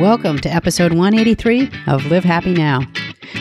[0.00, 2.80] Welcome to episode 183 of Live Happy Now.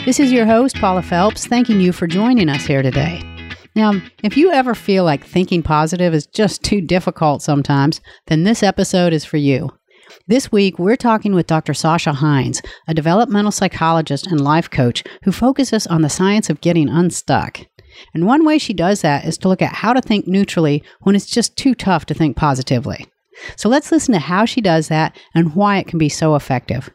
[0.03, 3.21] This is your host, Paula Felps, thanking you for joining us here today.
[3.77, 3.93] Now,
[4.23, 9.13] if you ever feel like thinking positive is just too difficult sometimes, then this episode
[9.13, 9.69] is for you.
[10.27, 11.73] This week, we're talking with Dr.
[11.73, 16.89] Sasha Heinz, a developmental psychologist and life coach who focuses on the science of getting
[16.89, 17.61] unstuck.
[18.13, 21.15] And one way she does that is to look at how to think neutrally when
[21.15, 23.07] it's just too tough to think positively.
[23.55, 26.89] So let's listen to how she does that and why it can be so effective.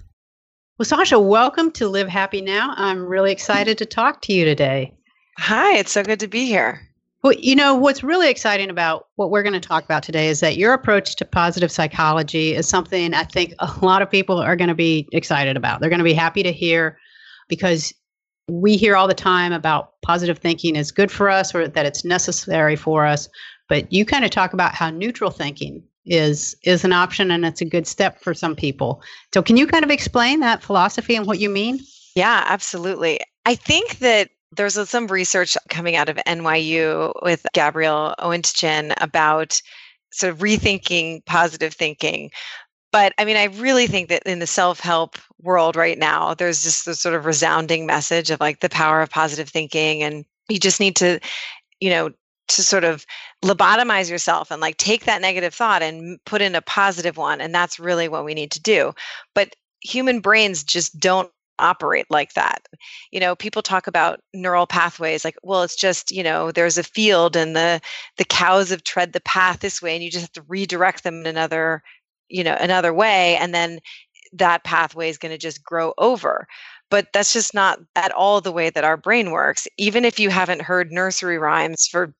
[0.78, 2.74] Well, Sasha, welcome to Live Happy Now.
[2.76, 4.92] I'm really excited to talk to you today.
[5.38, 6.80] Hi, it's so good to be here.
[7.22, 10.40] Well, you know, what's really exciting about what we're going to talk about today is
[10.40, 14.56] that your approach to positive psychology is something I think a lot of people are
[14.56, 15.80] going to be excited about.
[15.80, 16.98] They're going to be happy to hear
[17.48, 17.94] because
[18.48, 22.04] we hear all the time about positive thinking is good for us or that it's
[22.04, 23.28] necessary for us.
[23.68, 27.60] But you kind of talk about how neutral thinking is is an option and it's
[27.60, 29.02] a good step for some people.
[29.32, 31.80] So can you kind of explain that philosophy and what you mean?
[32.14, 33.20] Yeah, absolutely.
[33.46, 39.60] I think that there's some research coming out of NYU with Gabrielle Oettingen about
[40.12, 42.30] sort of rethinking positive thinking.
[42.92, 46.62] But I mean, I really think that in the self help world right now, there's
[46.62, 50.02] just this sort of resounding message of like the power of positive thinking.
[50.02, 51.18] And you just need to,
[51.80, 52.10] you know,
[52.48, 53.06] to sort of
[53.42, 57.54] lobotomize yourself and like take that negative thought and put in a positive one and
[57.54, 58.92] that's really what we need to do.
[59.34, 62.66] But human brains just don't operate like that.
[63.12, 66.82] You know people talk about neural pathways like well it's just you know there's a
[66.82, 67.80] field and the
[68.16, 71.20] the cows have tread the path this way and you just have to redirect them
[71.20, 71.82] in another
[72.28, 73.78] you know another way and then
[74.34, 76.46] that pathway is going to just grow over.
[76.90, 79.66] But that's just not at all the way that our brain works.
[79.78, 82.14] Even if you haven't heard nursery rhymes for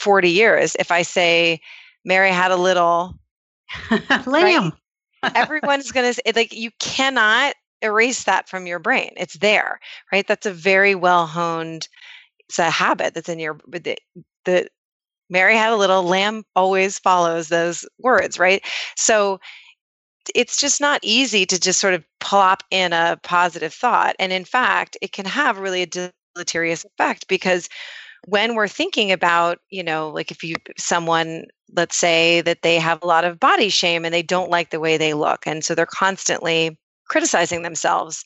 [0.00, 0.76] 40 years.
[0.78, 1.60] If I say
[2.04, 3.14] Mary had a little
[4.26, 4.72] lamb,
[5.22, 5.32] right?
[5.36, 9.10] everyone's going to say, like, you cannot erase that from your brain.
[9.16, 9.78] It's there,
[10.12, 10.26] right?
[10.26, 11.88] That's a very well honed,
[12.48, 13.96] it's a habit that's in your, the,
[14.44, 14.68] the
[15.28, 18.64] Mary had a little lamb always follows those words, right?
[18.96, 19.38] So
[20.34, 24.16] it's just not easy to just sort of plop in a positive thought.
[24.18, 27.68] And in fact, it can have really a deleterious effect because
[28.26, 31.44] when we're thinking about, you know, like if you someone
[31.76, 34.80] let's say that they have a lot of body shame and they don't like the
[34.80, 36.76] way they look and so they're constantly
[37.08, 38.24] criticizing themselves.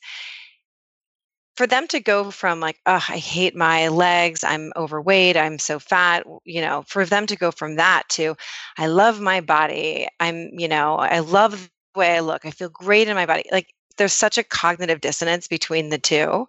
[1.55, 5.79] For them to go from like oh i hate my legs i'm overweight i'm so
[5.79, 8.35] fat you know for them to go from that to
[8.77, 12.67] i love my body i'm you know i love the way i look i feel
[12.67, 16.45] great in my body like there's such a cognitive dissonance between the two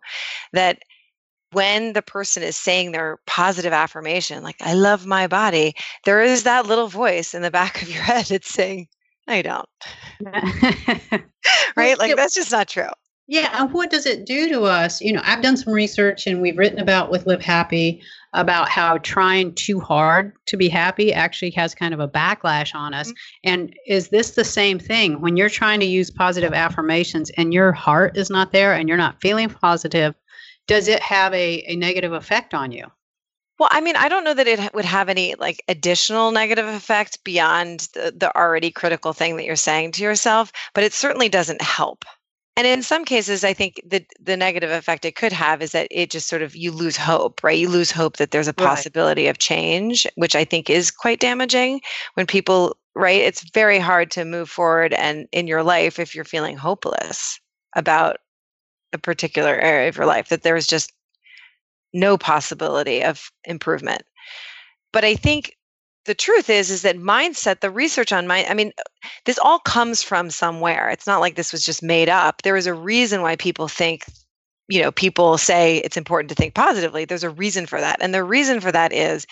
[0.52, 0.80] that
[1.56, 5.74] when the person is saying their positive affirmation, like, I love my body,
[6.04, 8.88] there is that little voice in the back of your head that's saying,
[9.26, 9.68] No, you don't.
[11.74, 11.98] right?
[11.98, 12.90] Like, that's just not true.
[13.26, 13.48] Yeah.
[13.58, 15.00] And what does it do to us?
[15.00, 18.02] You know, I've done some research and we've written about with Live Happy
[18.34, 22.92] about how trying too hard to be happy actually has kind of a backlash on
[22.92, 23.08] us.
[23.08, 23.50] Mm-hmm.
[23.50, 25.22] And is this the same thing?
[25.22, 28.98] When you're trying to use positive affirmations and your heart is not there and you're
[28.98, 30.14] not feeling positive,
[30.66, 32.86] does it have a, a negative effect on you?
[33.58, 37.24] Well, I mean, I don't know that it would have any like additional negative effect
[37.24, 41.62] beyond the, the already critical thing that you're saying to yourself, but it certainly doesn't
[41.62, 42.04] help.
[42.58, 45.88] And in some cases, I think the the negative effect it could have is that
[45.90, 47.58] it just sort of you lose hope, right?
[47.58, 49.30] You lose hope that there's a possibility right.
[49.30, 51.82] of change, which I think is quite damaging
[52.14, 53.20] when people, right?
[53.20, 57.38] It's very hard to move forward and in your life if you're feeling hopeless
[57.74, 58.18] about
[58.96, 60.92] a particular area of your life, that there is just
[61.92, 64.02] no possibility of improvement.
[64.92, 65.56] But I think
[66.06, 68.72] the truth is is that mindset the research on mind i mean
[69.24, 70.88] this all comes from somewhere.
[70.88, 72.42] It's not like this was just made up.
[72.42, 74.04] There is a reason why people think
[74.68, 77.04] you know people say it's important to think positively.
[77.04, 77.98] There's a reason for that.
[78.00, 79.26] And the reason for that is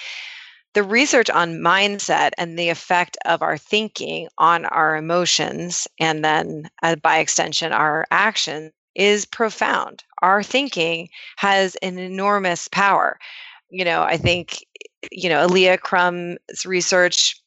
[0.75, 6.69] the research on mindset and the effect of our thinking on our emotions and then
[6.83, 10.05] uh, by extension our actions is profound.
[10.23, 13.19] Our thinking has an enormous power.
[13.71, 14.65] You know, I think,
[15.11, 17.41] you know, Alia Crum's research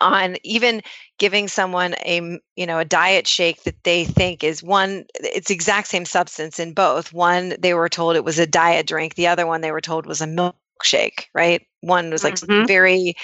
[0.00, 0.82] on even
[1.18, 5.88] giving someone a you know a diet shake that they think is one it's exact
[5.88, 9.46] same substance in both one they were told it was a diet drink the other
[9.46, 12.66] one they were told was a milkshake right one was like mm-hmm.
[12.66, 13.14] very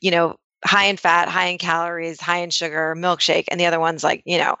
[0.00, 3.80] you know high in fat high in calories high in sugar milkshake and the other
[3.80, 4.56] one's like you know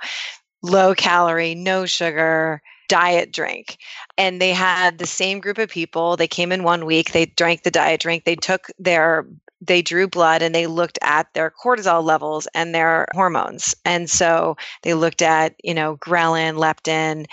[0.62, 3.78] low calorie, no sugar diet drink.
[4.16, 6.16] And they had the same group of people.
[6.16, 9.26] They came in one week, they drank the diet drink, they took their
[9.62, 13.74] they drew blood and they looked at their cortisol levels and their hormones.
[13.86, 17.24] And so they looked at, you know, ghrelin, leptin,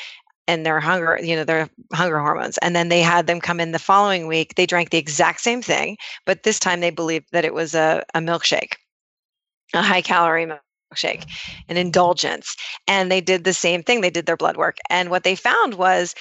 [0.48, 2.58] and their hunger, you know, their hunger hormones.
[2.60, 4.56] And then they had them come in the following week.
[4.56, 8.04] They drank the exact same thing, but this time they believed that it was a,
[8.14, 8.76] a milkshake,
[9.74, 10.48] a high calorie
[10.94, 11.26] milkshake,
[11.70, 12.56] an indulgence.
[12.88, 14.02] And they did the same thing.
[14.02, 14.78] They did their blood work.
[14.90, 16.16] And what they found was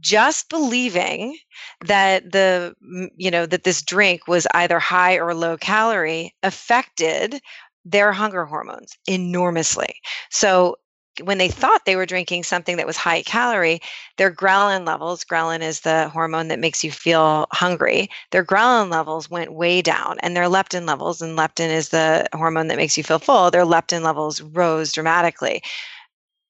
[0.00, 1.36] just believing
[1.84, 2.74] that the
[3.16, 7.40] you know that this drink was either high or low calorie affected
[7.84, 9.94] their hunger hormones enormously
[10.30, 10.76] so
[11.20, 13.80] when they thought they were drinking something that was high calorie,
[14.16, 19.30] their ghrelin levels, ghrelin is the hormone that makes you feel hungry, their ghrelin levels
[19.30, 23.04] went way down and their leptin levels, and leptin is the hormone that makes you
[23.04, 25.62] feel full, their leptin levels rose dramatically.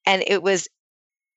[0.07, 0.69] And it was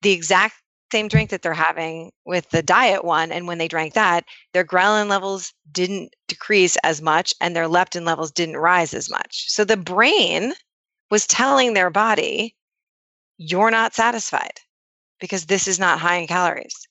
[0.02, 0.56] the exact
[0.92, 3.32] same drink that they're having with the diet one.
[3.32, 8.06] And when they drank that, their ghrelin levels didn't decrease as much and their leptin
[8.06, 9.50] levels didn't rise as much.
[9.50, 10.54] So the brain
[11.10, 12.56] was telling their body,
[13.42, 14.60] you're not satisfied
[15.20, 16.88] because this is not high in calories.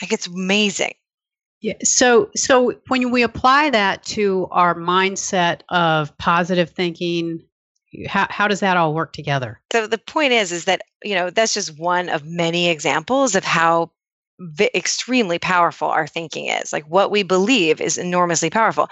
[0.00, 0.94] Like it's amazing.
[1.60, 1.74] Yeah.
[1.84, 7.42] So so when we apply that to our mindset of positive thinking,
[8.08, 9.60] how how does that all work together?
[9.72, 13.44] So the point is is that, you know, that's just one of many examples of
[13.44, 13.90] how
[14.38, 16.72] v- extremely powerful our thinking is.
[16.72, 18.88] Like what we believe is enormously powerful.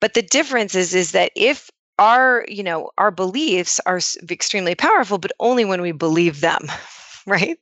[0.00, 4.00] But the difference is is that if our you know our beliefs are
[4.30, 6.66] extremely powerful but only when we believe them
[7.26, 7.58] right?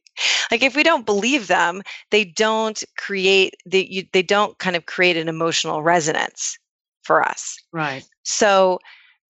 [0.50, 4.86] Like if we don't believe them they don't create they, you, they don't kind of
[4.86, 6.58] create an emotional resonance
[7.02, 7.56] for us.
[7.72, 8.04] Right.
[8.22, 8.78] So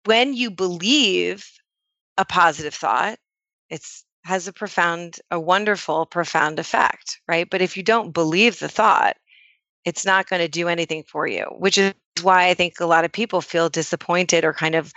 [0.06, 1.46] when you believe
[2.18, 3.18] a positive thought
[3.70, 7.50] it's has a profound a wonderful profound effect right?
[7.50, 9.18] But if you don't believe the thought
[9.86, 11.94] it's not going to do anything for you which is
[12.24, 14.94] why I think a lot of people feel disappointed or kind of,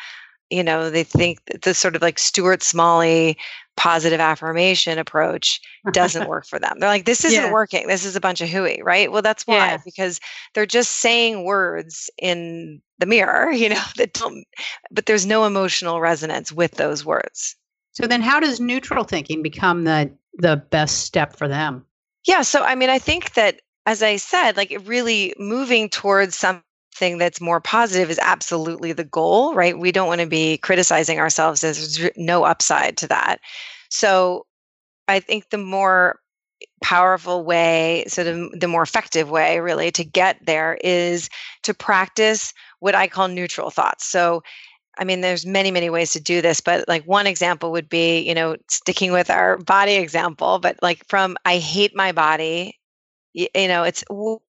[0.50, 3.36] you know, they think the sort of like Stuart Smalley
[3.76, 5.60] positive affirmation approach
[5.92, 6.76] doesn't work for them.
[6.78, 7.52] They're like, this isn't yeah.
[7.52, 7.86] working.
[7.86, 9.10] This is a bunch of hooey, right?
[9.10, 9.78] Well, that's why, yeah.
[9.84, 10.20] because
[10.54, 14.44] they're just saying words in the mirror, you know, that don't,
[14.90, 17.56] but there's no emotional resonance with those words.
[17.92, 21.84] So then how does neutral thinking become the the best step for them?
[22.26, 26.62] Yeah, so I mean, I think that as I said, like really moving towards some
[27.02, 29.76] thing that's more positive is absolutely the goal, right?
[29.76, 33.40] We don't want to be criticizing ourselves as there's no upside to that.
[33.88, 34.46] So
[35.08, 36.20] I think the more
[36.80, 41.28] powerful way, sort of the more effective way really to get there is
[41.64, 44.06] to practice what I call neutral thoughts.
[44.06, 44.44] So
[44.96, 48.20] I mean, there's many, many ways to do this, but like one example would be,
[48.20, 52.78] you know, sticking with our body example, but like from I hate my body,
[53.32, 54.04] you, you know, it's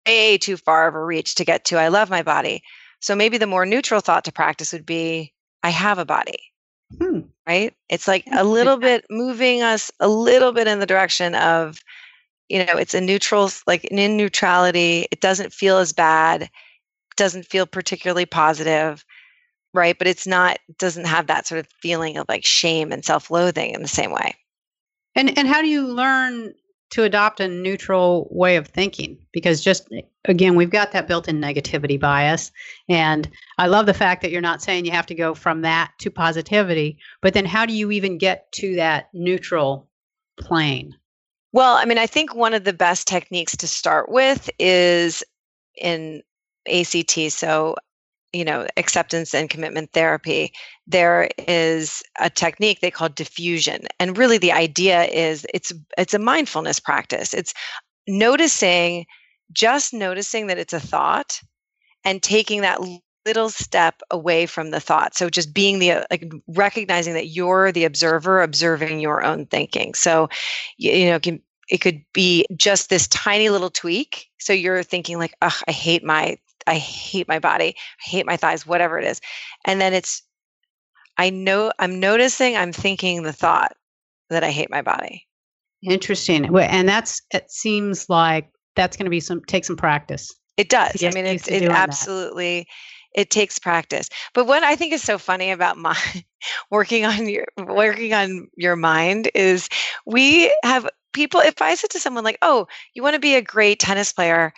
[0.05, 2.63] way too far of a reach to get to I love my body.
[2.99, 5.33] So maybe the more neutral thought to practice would be
[5.63, 6.39] I have a body.
[6.97, 7.21] Hmm.
[7.47, 7.73] Right?
[7.89, 11.79] It's like a little bit moving us a little bit in the direction of,
[12.49, 15.07] you know, it's a neutral, like in neutrality.
[15.11, 16.49] It doesn't feel as bad,
[17.17, 19.03] doesn't feel particularly positive,
[19.73, 19.97] right?
[19.97, 23.73] But it's not, doesn't have that sort of feeling of like shame and self loathing
[23.73, 24.35] in the same way.
[25.15, 26.53] And and how do you learn
[26.93, 29.89] to adopt a neutral way of thinking because just
[30.25, 32.51] again we've got that built-in negativity bias.
[32.87, 35.91] And i love the fact that you're not saying you have to go from that
[35.99, 39.89] to positivity but then how do you even get to that neutral
[40.37, 40.95] plane?
[41.51, 45.23] Well i mean i think one of the best techniques to start with is
[45.75, 46.21] in
[46.71, 47.75] ACT so
[48.33, 50.51] you know acceptance and commitment therapy
[50.87, 53.85] there is a technique they call defusion.
[53.99, 57.33] And really the idea is it's it's a mindfulness practice.
[57.33, 57.53] It's
[58.07, 59.05] noticing
[59.51, 61.39] just noticing that it's a thought
[62.03, 62.81] and taking that
[63.25, 65.15] little step away from the thought.
[65.15, 69.93] So just being the like recognizing that you're the observer observing your own thinking.
[69.93, 70.27] So
[70.77, 74.27] you, you know can, it could be just this tiny little tweak.
[74.39, 78.37] So you're thinking like ugh i hate my I hate my body, I hate my
[78.37, 79.21] thighs, whatever it is.
[79.65, 80.23] And then it's,
[81.17, 83.73] I know I'm noticing, I'm thinking the thought
[84.29, 85.27] that I hate my body.
[85.83, 86.55] Interesting.
[86.57, 90.33] And that's, it seems like that's going to be some, take some practice.
[90.57, 91.03] It does.
[91.03, 92.59] I mean, it, it absolutely,
[93.15, 93.21] that.
[93.21, 94.09] it takes practice.
[94.33, 95.97] But what I think is so funny about my
[96.71, 99.67] working on your, working on your mind is
[100.05, 103.41] we have people, if I said to someone like, oh, you want to be a
[103.41, 104.53] great tennis player,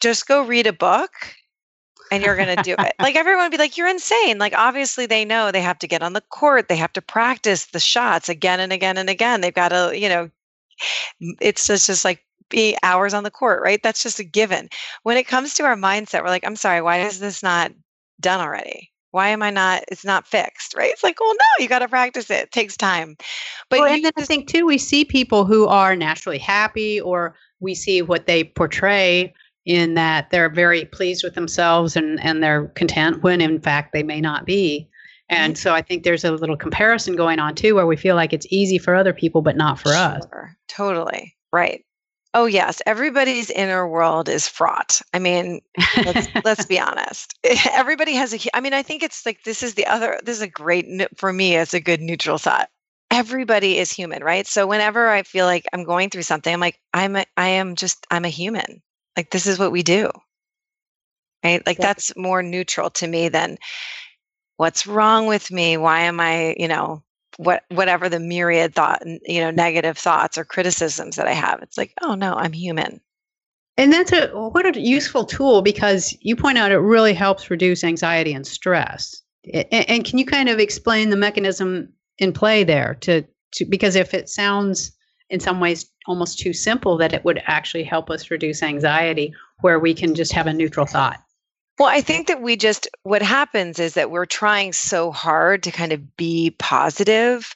[0.00, 1.10] just go read a book
[2.10, 2.92] and you're going to do it.
[3.00, 4.38] like everyone would be like, you're insane.
[4.38, 6.68] Like obviously they know they have to get on the court.
[6.68, 9.40] They have to practice the shots again and again and again.
[9.40, 10.30] They've got to, you know,
[11.40, 13.80] it's just, just like be hours on the court, right?
[13.82, 14.68] That's just a given.
[15.02, 17.72] When it comes to our mindset, we're like, I'm sorry, why is this not
[18.20, 18.90] done already?
[19.12, 19.82] why am I not?
[19.88, 20.90] It's not fixed, right?
[20.90, 22.44] It's like, well, no, you got to practice it.
[22.44, 23.16] It takes time.
[23.68, 27.00] But well, and then just, I think too, we see people who are naturally happy,
[27.00, 29.34] or we see what they portray
[29.66, 34.02] in that they're very pleased with themselves and and they're content when in fact they
[34.02, 34.88] may not be.
[35.28, 35.60] And mm-hmm.
[35.60, 38.46] so I think there's a little comparison going on too, where we feel like it's
[38.50, 40.26] easy for other people, but not for sure, us.
[40.68, 41.36] Totally.
[41.52, 41.84] Right.
[42.32, 45.02] Oh yes, everybody's inner world is fraught.
[45.12, 45.60] I mean,
[45.96, 47.34] let's, let's be honest.
[47.72, 48.56] Everybody has a.
[48.56, 50.18] I mean, I think it's like this is the other.
[50.24, 50.86] This is a great
[51.16, 51.56] for me.
[51.56, 52.68] It's a good neutral thought.
[53.10, 54.46] Everybody is human, right?
[54.46, 57.16] So whenever I feel like I'm going through something, I'm like, I'm.
[57.16, 58.06] A, I am just.
[58.12, 58.80] I'm a human.
[59.16, 60.10] Like this is what we do.
[61.44, 61.64] Right?
[61.66, 61.86] Like yeah.
[61.86, 63.56] that's more neutral to me than
[64.56, 65.76] what's wrong with me.
[65.76, 66.54] Why am I?
[66.58, 67.02] You know,
[67.36, 71.78] what whatever the myriad thought you know negative thoughts or criticisms that i have it's
[71.78, 73.00] like oh no i'm human
[73.76, 77.82] and that's a what a useful tool because you point out it really helps reduce
[77.82, 79.22] anxiety and stress
[79.54, 83.96] and, and can you kind of explain the mechanism in play there to, to because
[83.96, 84.92] if it sounds
[85.30, 89.78] in some ways almost too simple that it would actually help us reduce anxiety where
[89.78, 91.22] we can just have a neutral thought
[91.80, 95.70] well, I think that we just, what happens is that we're trying so hard to
[95.70, 97.54] kind of be positive,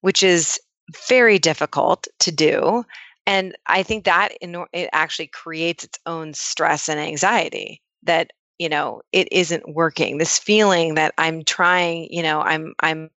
[0.00, 0.58] which is
[1.06, 2.84] very difficult to do.
[3.28, 8.68] And I think that in, it actually creates its own stress and anxiety that, you
[8.68, 10.18] know, it isn't working.
[10.18, 13.08] This feeling that I'm trying, you know, I'm, I'm,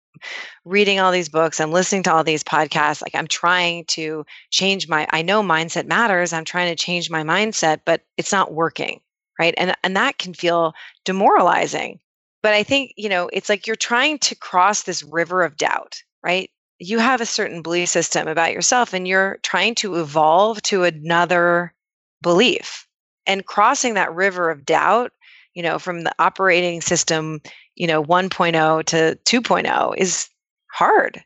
[0.64, 4.88] reading all these books i'm listening to all these podcasts like i'm trying to change
[4.88, 9.00] my i know mindset matters i'm trying to change my mindset but it's not working
[9.38, 9.54] right?
[9.56, 10.72] And and that can feel
[11.04, 11.98] demoralizing
[12.42, 16.02] but i think you know it's like you're trying to cross this river of doubt
[16.24, 16.50] right?
[16.78, 21.74] You have a certain belief system about yourself and you're trying to evolve to another
[22.22, 22.86] belief
[23.26, 25.12] and crossing that river of doubt
[25.54, 27.40] you know from the operating system
[27.74, 30.28] you know 1.0 to 2.0 is
[30.72, 31.22] hard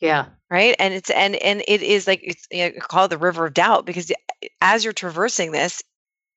[0.00, 3.46] yeah right and it's and and it is like it's you know, called the river
[3.46, 4.10] of doubt because
[4.60, 5.82] as you're traversing this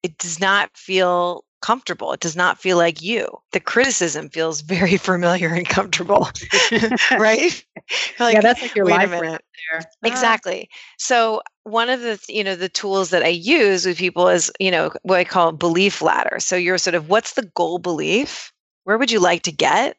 [0.04, 2.12] it does not feel comfortable.
[2.12, 3.26] It does not feel like you.
[3.54, 6.28] The criticism feels very familiar and comfortable,
[7.12, 7.66] right?
[8.20, 9.82] like, yeah, that's like your life right there.
[9.82, 10.08] Ah.
[10.08, 10.70] Exactly.
[11.00, 14.70] So one of the you know the tools that I use with people is you
[14.70, 16.40] know what I call belief ladder.
[16.40, 18.53] So you're sort of what's the goal belief?
[18.84, 19.98] Where would you like to get?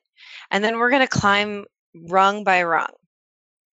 [0.50, 1.64] And then we're going to climb
[2.08, 2.92] rung by rung,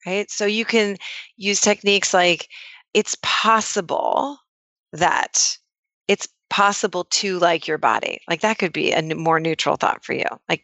[0.06, 0.30] right?
[0.30, 0.98] So you can
[1.38, 2.48] use techniques like
[2.94, 4.38] it's possible
[4.94, 5.58] that
[6.08, 8.20] it's possible to like your body.
[8.30, 10.25] Like that could be a more neutral thought for you.
[10.50, 10.63] Like,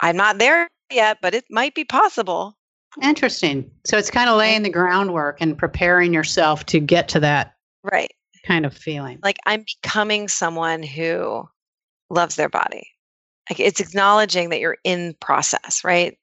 [0.00, 2.56] I'm not there yet, but it might be possible.
[3.02, 3.70] Interesting.
[3.84, 8.12] So it's kind of laying the groundwork and preparing yourself to get to that right
[8.44, 9.18] kind of feeling.
[9.22, 11.48] Like I'm becoming someone who
[12.10, 12.88] loves their body.
[13.50, 16.18] Like it's acknowledging that you're in process, right?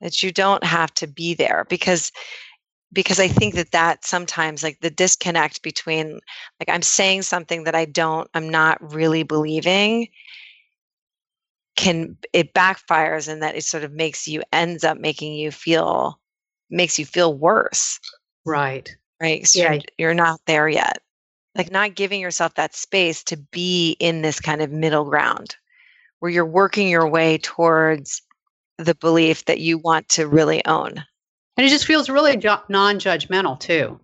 [0.00, 2.12] That you don't have to be there because
[2.92, 6.20] because I think that that sometimes like the disconnect between
[6.60, 10.08] like I'm saying something that I don't I'm not really believing
[11.76, 16.20] can it backfires and that it sort of makes you ends up making you feel
[16.70, 17.98] makes you feel worse.
[18.44, 18.94] Right.
[19.20, 19.46] Right?
[19.46, 19.72] So yeah.
[19.72, 20.98] you're, you're not there yet.
[21.54, 25.56] Like not giving yourself that space to be in this kind of middle ground
[26.22, 28.22] where you're working your way towards
[28.78, 31.04] the belief that you want to really own
[31.56, 34.00] and it just feels really ju- non-judgmental too.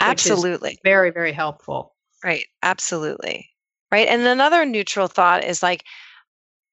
[0.00, 0.78] Absolutely.
[0.84, 1.94] Very, very helpful.
[2.24, 2.44] Right.
[2.62, 3.48] Absolutely.
[3.90, 4.08] Right.
[4.08, 5.84] And another neutral thought is like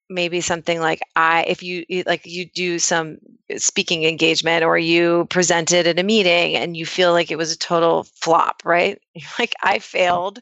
[0.08, 3.18] maybe something like I if you like you do some
[3.52, 7.52] uh, speaking engagement or you presented at a meeting and you feel like it was
[7.52, 9.00] a total flop, right?
[9.38, 10.40] Like I failed.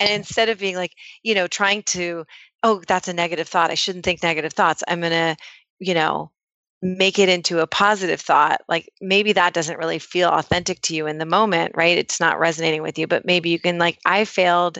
[0.00, 2.24] And instead of being like, you know, trying to
[2.62, 3.70] oh, that's a negative thought.
[3.70, 4.82] I shouldn't think negative thoughts.
[4.88, 5.36] I'm going to,
[5.78, 6.30] you know,
[6.82, 11.06] make it into a positive thought like maybe that doesn't really feel authentic to you
[11.06, 14.24] in the moment right it's not resonating with you but maybe you can like i
[14.24, 14.78] failed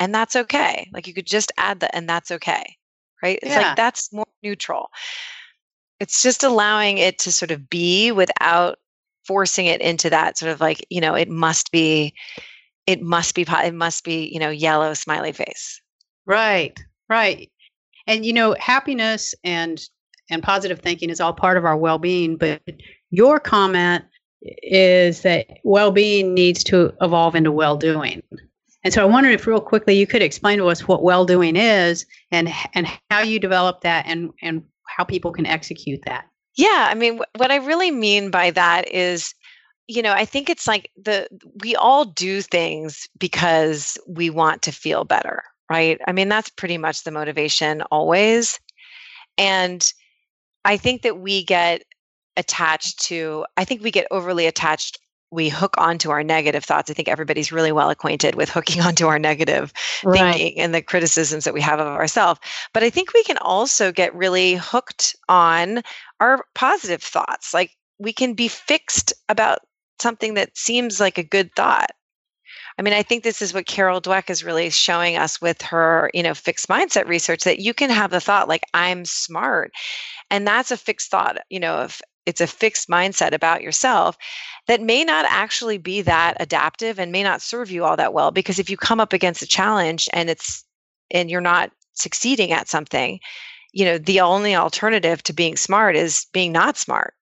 [0.00, 2.76] and that's okay like you could just add that and that's okay
[3.22, 3.68] right it's yeah.
[3.68, 4.88] like that's more neutral
[6.00, 8.78] it's just allowing it to sort of be without
[9.24, 12.12] forcing it into that sort of like you know it must be
[12.86, 15.80] it must be it must be you know yellow smiley face
[16.26, 17.50] right right.
[18.06, 19.80] And you know happiness and
[20.30, 22.60] and positive thinking is all part of our well-being but
[23.10, 24.04] your comment
[24.42, 28.22] is that well-being needs to evolve into well-doing.
[28.84, 32.06] And so i wondered if real quickly you could explain to us what well-doing is
[32.30, 36.26] and and how you develop that and and how people can execute that.
[36.56, 39.34] Yeah i mean what i really mean by that is
[39.86, 41.28] you know i think it's like the
[41.62, 46.78] we all do things because we want to feel better right i mean that's pretty
[46.78, 48.58] much the motivation always
[49.38, 49.92] and
[50.64, 51.84] I think that we get
[52.36, 54.98] attached to, I think we get overly attached.
[55.30, 56.90] We hook onto our negative thoughts.
[56.90, 59.72] I think everybody's really well acquainted with hooking onto our negative
[60.04, 60.34] right.
[60.34, 62.40] thinking and the criticisms that we have of ourselves.
[62.74, 65.82] But I think we can also get really hooked on
[66.20, 67.54] our positive thoughts.
[67.54, 69.60] Like we can be fixed about
[70.00, 71.90] something that seems like a good thought.
[72.78, 76.10] I mean, I think this is what Carol Dweck is really showing us with her,
[76.14, 79.72] you know, fixed mindset research that you can have the thought like I'm smart.
[80.30, 84.16] And that's a fixed thought, you know, if it's a fixed mindset about yourself
[84.68, 88.30] that may not actually be that adaptive and may not serve you all that well
[88.30, 90.62] because if you come up against a challenge and it's
[91.10, 93.18] and you're not succeeding at something,
[93.72, 97.14] you know, the only alternative to being smart is being not smart.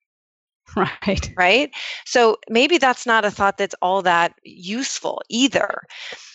[0.77, 1.31] Right.
[1.37, 1.71] Right.
[2.05, 5.83] So maybe that's not a thought that's all that useful either.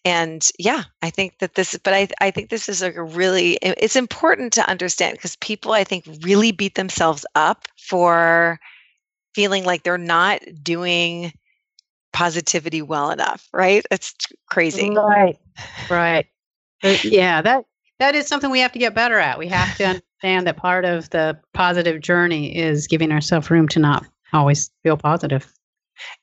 [0.04, 3.96] And yeah, I think that this, but I, I think this is a really, it's
[3.96, 8.60] important to understand because people, I think, really beat themselves up for
[9.34, 11.32] feeling like they're not doing
[12.12, 13.84] positivity well enough, right?
[13.90, 14.14] It's
[14.50, 14.90] crazy.
[14.90, 15.38] Right.
[15.90, 16.26] Right.
[17.02, 17.64] Yeah, that
[17.98, 19.38] that is something we have to get better at.
[19.38, 19.84] We have to
[20.22, 24.96] understand that part of the positive journey is giving ourselves room to not always feel
[24.96, 25.52] positive.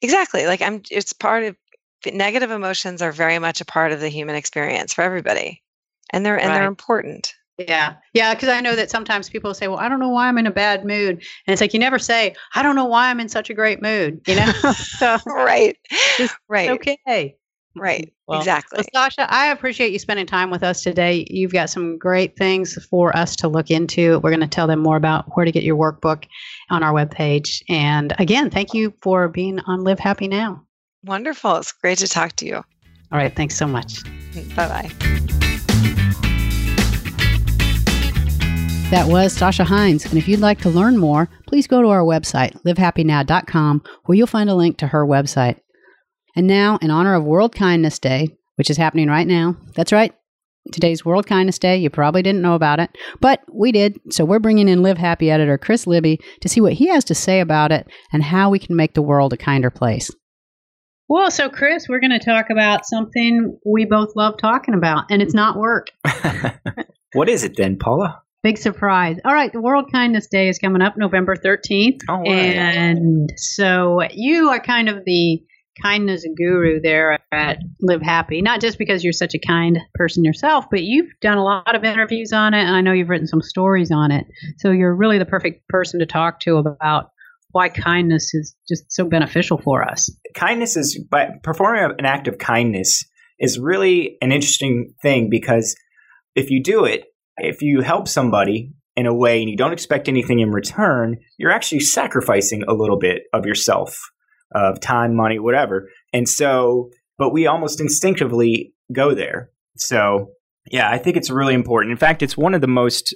[0.02, 0.46] Exactly.
[0.46, 1.56] Like I'm it's part of
[2.06, 5.62] negative emotions are very much a part of the human experience for everybody.
[6.12, 6.60] And they're and right.
[6.60, 7.34] they're important.
[7.58, 7.96] Yeah.
[8.14, 8.34] Yeah.
[8.36, 10.52] Cause I know that sometimes people say, well, I don't know why I'm in a
[10.52, 11.16] bad mood.
[11.16, 13.82] And it's like, you never say, I don't know why I'm in such a great
[13.82, 14.52] mood, you know?
[14.74, 15.78] so, right.
[16.50, 16.72] Right.
[16.72, 17.36] Okay.
[17.76, 18.14] Right.
[18.28, 18.78] Well, exactly.
[18.78, 21.26] Well, Sasha, I appreciate you spending time with us today.
[21.30, 24.20] You've got some great things for us to look into.
[24.20, 26.26] We're going to tell them more about where to get your workbook
[26.70, 27.64] on our webpage.
[27.70, 30.64] And again, thank you for being on Live Happy Now.
[31.04, 31.58] Wonderful.
[31.58, 32.58] It's great to talk to you.
[32.58, 33.36] All right.
[33.36, 34.04] Thanks so much.
[34.56, 34.92] Bye bye.
[38.94, 40.06] That was Sasha Heinz.
[40.06, 44.28] And if you'd like to learn more, please go to our website, livehappynow.com, where you'll
[44.28, 45.60] find a link to her website.
[46.36, 50.14] And now, in honor of World Kindness Day, which is happening right now, that's right,
[50.72, 51.78] today's World Kindness Day.
[51.78, 54.00] You probably didn't know about it, but we did.
[54.10, 57.16] So we're bringing in Live Happy editor Chris Libby to see what he has to
[57.16, 60.10] say about it and how we can make the world a kinder place.
[61.10, 65.22] Well, so Chris, we're going to talk about something we both love talking about, and
[65.22, 65.88] it's not work.
[67.14, 68.22] what is it then, Paula?
[68.42, 69.18] Big surprise.
[69.24, 72.02] All right, the World Kindness Day is coming up November 13th.
[72.10, 72.28] Oh, right.
[72.28, 75.42] And so you are kind of the
[75.82, 78.42] kindness guru there at Live Happy.
[78.42, 81.84] Not just because you're such a kind person yourself, but you've done a lot of
[81.84, 84.26] interviews on it, and I know you've written some stories on it.
[84.58, 87.12] So you're really the perfect person to talk to about
[87.52, 90.10] why kindness is just so beneficial for us.
[90.36, 93.06] Kindness is, by performing an act of kindness
[93.40, 95.76] is really an interesting thing because
[96.36, 97.04] if you do it,
[97.38, 101.52] if you help somebody in a way and you don't expect anything in return, you're
[101.52, 104.00] actually sacrificing a little bit of yourself
[104.54, 105.90] of time, money, whatever.
[106.14, 109.50] And so, but we almost instinctively go there.
[109.78, 110.32] So,
[110.72, 111.92] yeah, I think it's really important.
[111.92, 113.14] In fact, it's one of the most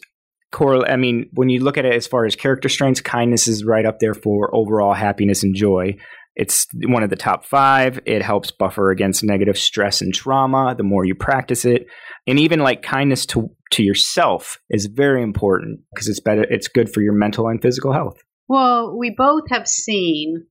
[0.52, 0.90] core.
[0.90, 3.86] I mean, when you look at it as far as character strengths, kindness is right
[3.86, 5.96] up there for overall happiness and joy.
[6.36, 8.00] It's one of the top five.
[8.06, 11.88] It helps buffer against negative stress and trauma the more you practice it.
[12.28, 16.94] And even like kindness to, to yourself is very important because it's better, it's good
[16.94, 18.18] for your mental and physical health.
[18.48, 20.46] Well, we both have seen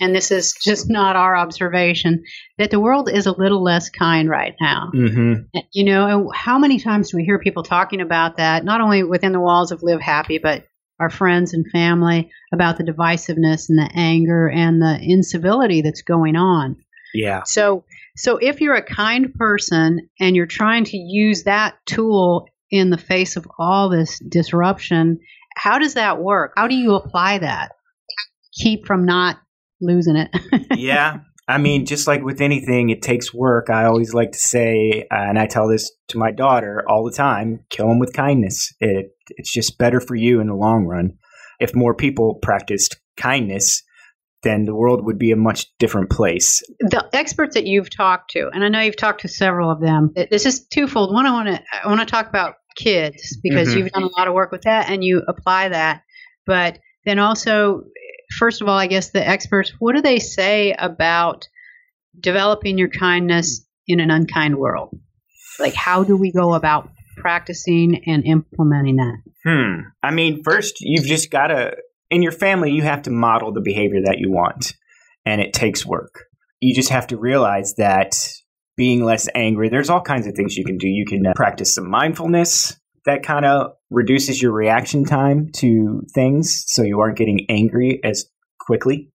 [0.00, 2.24] and this is just not our observation,
[2.58, 4.90] that the world is a little less kind right now.
[4.94, 5.58] Mm-hmm.
[5.72, 9.32] You know, how many times do we hear people talking about that, not only within
[9.32, 10.66] the walls of Live Happy, but
[11.00, 16.36] our friends and family about the divisiveness and the anger and the incivility that's going
[16.36, 16.76] on.
[17.12, 17.42] Yeah.
[17.44, 17.84] So
[18.16, 22.98] So if you're a kind person and you're trying to use that tool in the
[22.98, 25.20] face of all this disruption,
[25.56, 26.52] how does that work?
[26.56, 27.72] How do you apply that?
[28.52, 29.38] Keep from not
[29.84, 30.30] losing it.
[30.76, 31.18] yeah.
[31.46, 33.68] I mean, just like with anything, it takes work.
[33.68, 37.14] I always like to say, uh, and I tell this to my daughter all the
[37.14, 38.72] time kill them with kindness.
[38.80, 41.18] It, it's just better for you in the long run.
[41.60, 43.82] If more people practiced kindness,
[44.42, 46.62] then the world would be a much different place.
[46.78, 50.12] The experts that you've talked to, and I know you've talked to several of them.
[50.14, 51.12] This is twofold.
[51.12, 53.78] One, I want to I want to talk about kids because mm-hmm.
[53.78, 56.02] you've done a lot of work with that and you apply that.
[56.46, 57.84] But then also,
[58.38, 61.48] first of all, I guess the experts, what do they say about
[62.18, 64.96] developing your kindness in an unkind world?
[65.58, 69.18] Like, how do we go about practicing and implementing that?
[69.44, 69.88] Hmm.
[70.02, 71.76] I mean, first, you've just got to
[72.10, 74.74] in your family, you have to model the behavior that you want,
[75.24, 76.26] and it takes work.
[76.60, 78.14] You just have to realize that
[78.76, 80.88] being less angry, there's all kinds of things you can do.
[80.88, 86.64] You can uh, practice some mindfulness that kind of reduces your reaction time to things
[86.66, 88.26] so you aren't getting angry as
[88.58, 89.10] quickly.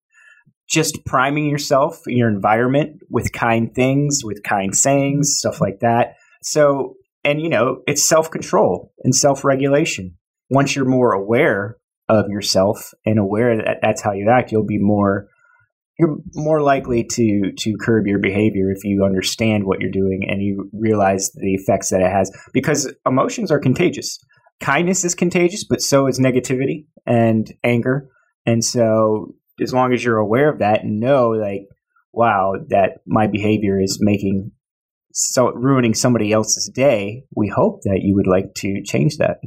[0.67, 6.15] Just priming yourself, your environment with kind things, with kind sayings, stuff like that.
[6.43, 10.15] So, and you know, it's self control and self regulation.
[10.49, 14.79] Once you're more aware of yourself and aware that that's how you act, you'll be
[14.79, 15.27] more
[15.99, 20.41] you're more likely to to curb your behavior if you understand what you're doing and
[20.41, 24.17] you realize the effects that it has because emotions are contagious.
[24.59, 28.09] Kindness is contagious, but so is negativity and anger.
[28.45, 31.67] And so as long as you're aware of that and know like
[32.11, 34.51] wow that my behavior is making
[35.11, 39.37] so ruining somebody else's day, we hope that you would like to change that.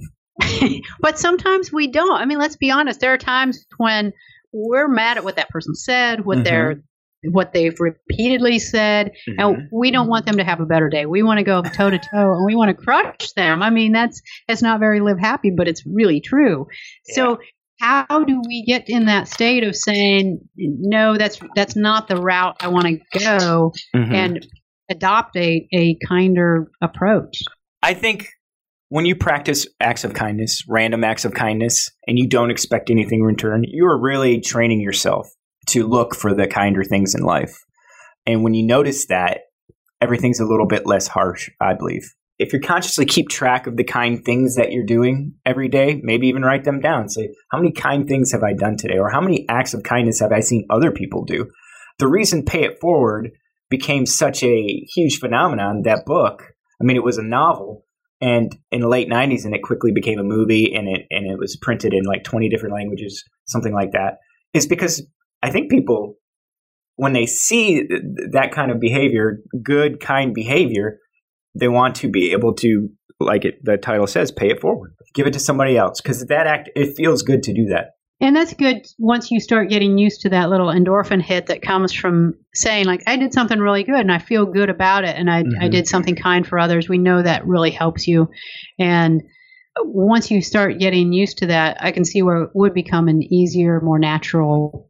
[1.00, 2.20] but sometimes we don't.
[2.20, 3.00] I mean, let's be honest.
[3.00, 4.12] There are times when
[4.52, 6.44] we're mad at what that person said, what mm-hmm.
[6.44, 6.82] they're
[7.30, 9.40] what they've repeatedly said, mm-hmm.
[9.40, 11.06] and we don't want them to have a better day.
[11.06, 13.62] We want to go toe to toe and we want to crush them.
[13.62, 16.66] I mean, that's that's not very live happy, but it's really true.
[17.08, 17.14] Yeah.
[17.14, 17.38] So
[17.80, 22.54] how do we get in that state of saying no that's that's not the route
[22.60, 24.14] i want to go mm-hmm.
[24.14, 24.46] and
[24.88, 27.42] adopt a, a kinder approach
[27.82, 28.28] i think
[28.92, 33.20] when you practice acts of kindness, random acts of kindness, and you don't expect anything
[33.20, 35.30] in return, you are really training yourself
[35.68, 37.64] to look for the kinder things in life.
[38.26, 39.40] And when you notice that,
[40.00, 42.12] everything's a little bit less harsh, I believe.
[42.38, 46.26] If you consciously keep track of the kind things that you're doing every day, maybe
[46.28, 47.08] even write them down.
[47.08, 48.98] Say, how many kind things have I done today?
[48.98, 51.48] Or how many acts of kindness have I seen other people do?
[51.98, 53.30] The reason Pay It Forward
[53.70, 56.42] became such a huge phenomenon, that book,
[56.80, 57.84] I mean, it was a novel,
[58.22, 61.38] and in the late 90s and it quickly became a movie and it and it
[61.38, 64.18] was printed in like 20 different languages something like that
[64.54, 65.04] is because
[65.42, 66.14] i think people
[66.96, 67.86] when they see
[68.32, 70.98] that kind of behavior good kind behavior
[71.54, 72.88] they want to be able to
[73.20, 76.46] like it the title says pay it forward give it to somebody else because that
[76.46, 80.20] act it feels good to do that and that's good once you start getting used
[80.20, 83.98] to that little endorphin hit that comes from saying, like, I did something really good
[83.98, 85.60] and I feel good about it and I, mm-hmm.
[85.60, 86.88] I did something kind for others.
[86.88, 88.30] We know that really helps you.
[88.78, 89.22] And
[89.80, 93.24] once you start getting used to that, I can see where it would become an
[93.24, 94.88] easier, more natural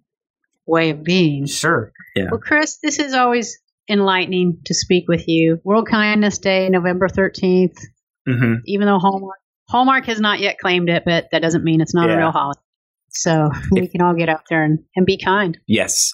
[0.66, 1.46] way of being.
[1.46, 1.92] Sure.
[2.14, 2.26] Yeah.
[2.30, 5.60] Well, Chris, this is always enlightening to speak with you.
[5.64, 7.76] World Kindness Day, November 13th.
[8.28, 8.54] Mm-hmm.
[8.66, 12.08] Even though Hallmark, Hallmark has not yet claimed it, but that doesn't mean it's not
[12.08, 12.14] yeah.
[12.14, 12.60] a real holiday.
[13.08, 15.58] So we can all get out there and, and be kind.
[15.66, 16.12] Yes.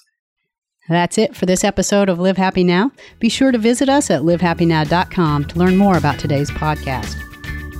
[0.89, 2.91] That's it for this episode of Live Happy Now.
[3.19, 7.28] Be sure to visit us at livehappynow.com to learn more about today's podcast.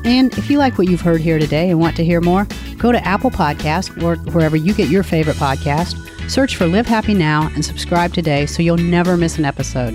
[0.05, 2.91] And if you like what you've heard here today and want to hear more, go
[2.91, 5.95] to Apple Podcast or wherever you get your favorite podcast,
[6.29, 9.93] search for Live Happy Now and subscribe today so you'll never miss an episode.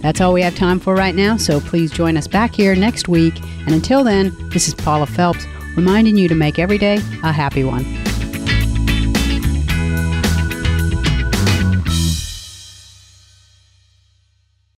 [0.00, 3.08] That's all we have time for right now, so please join us back here next
[3.08, 3.34] week.
[3.66, 7.64] And until then, this is Paula Felps reminding you to make every day a happy
[7.64, 7.84] one.